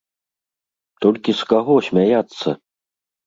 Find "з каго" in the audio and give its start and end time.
1.41-1.75